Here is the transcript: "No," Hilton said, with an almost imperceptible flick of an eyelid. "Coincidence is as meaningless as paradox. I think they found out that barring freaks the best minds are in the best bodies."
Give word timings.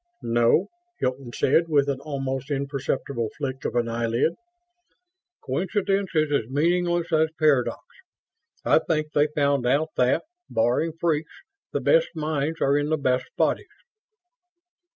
"No," 0.23 0.65
Hilton 0.99 1.31
said, 1.31 1.67
with 1.69 1.87
an 1.87 1.99
almost 2.01 2.49
imperceptible 2.49 3.29
flick 3.37 3.63
of 3.65 3.75
an 3.75 3.87
eyelid. 3.87 4.33
"Coincidence 5.45 6.09
is 6.15 6.31
as 6.31 6.49
meaningless 6.49 7.13
as 7.13 7.29
paradox. 7.37 7.85
I 8.65 8.79
think 8.79 9.11
they 9.13 9.27
found 9.27 9.67
out 9.67 9.89
that 9.97 10.23
barring 10.49 10.93
freaks 10.99 11.43
the 11.71 11.81
best 11.81 12.07
minds 12.15 12.61
are 12.61 12.75
in 12.79 12.89
the 12.89 12.97
best 12.97 13.25
bodies." 13.37 13.67